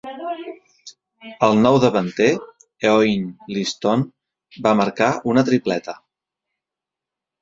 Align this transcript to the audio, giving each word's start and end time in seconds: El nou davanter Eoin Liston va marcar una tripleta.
El 1.47 1.59
nou 1.65 1.77
davanter 1.83 2.29
Eoin 2.91 3.27
Liston 3.57 4.07
va 4.69 4.75
marcar 4.83 5.11
una 5.35 5.45
tripleta. 5.51 5.97